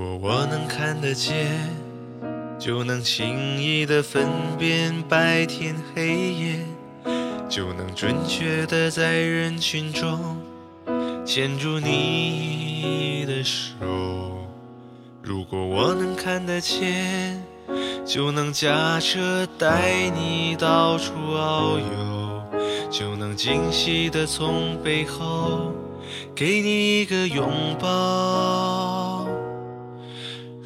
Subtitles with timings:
[0.00, 1.46] 如果我能看得见，
[2.58, 6.64] 就能轻易的分辨白天黑夜，
[7.50, 10.40] 就能准确的在人群中
[11.26, 13.74] 牵住你的手。
[15.22, 17.44] 如果我能看得见，
[18.02, 22.42] 就能驾车带你到处遨游，
[22.90, 25.74] 就能惊喜的从背后
[26.34, 29.28] 给你一个拥抱。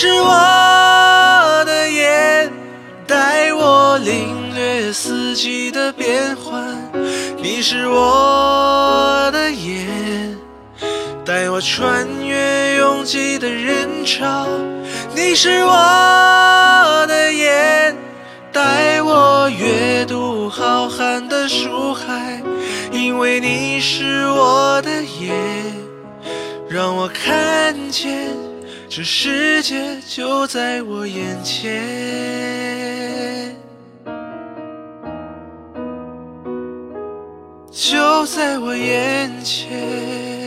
[0.00, 2.52] 是我的眼，
[3.04, 6.62] 带我领略四季的变换。
[7.36, 10.38] 你是我的眼，
[11.24, 14.46] 带我穿越拥挤的人潮。
[15.16, 17.96] 你是我的眼，
[18.52, 22.40] 带我阅读浩瀚的书海，
[22.92, 25.34] 因为你是我的眼，
[26.68, 28.28] 让我看见
[28.90, 33.54] 这世界就在我眼前，
[37.70, 40.37] 就在我眼前。